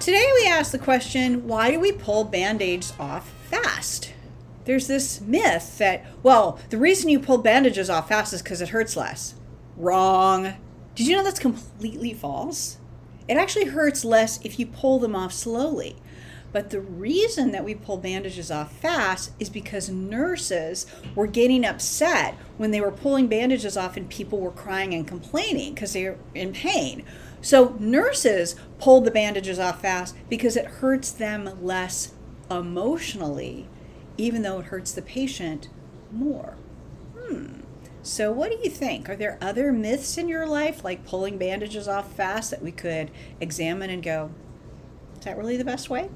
[0.00, 4.14] Today we ask the question why do we pull band aids off fast?
[4.64, 8.70] There's this myth that, well, the reason you pull bandages off fast is because it
[8.70, 9.34] hurts less.
[9.76, 10.54] Wrong.
[10.94, 12.78] Did you know that's completely false?
[13.28, 15.96] It actually hurts less if you pull them off slowly.
[16.52, 22.34] But the reason that we pull bandages off fast is because nurses were getting upset
[22.56, 26.52] when they were pulling bandages off and people were crying and complaining because they're in
[26.52, 27.04] pain.
[27.40, 32.14] So nurses pull the bandages off fast because it hurts them less
[32.50, 33.68] emotionally,
[34.18, 35.68] even though it hurts the patient
[36.10, 36.56] more.
[37.16, 37.60] Hmm.
[38.02, 39.08] So, what do you think?
[39.08, 43.10] Are there other myths in your life, like pulling bandages off fast, that we could
[43.40, 44.30] examine and go,
[45.18, 46.08] is that really the best way?